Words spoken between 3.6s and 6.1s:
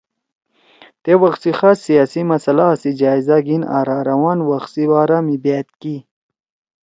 آں راروان وخ سی بارا می بأت کی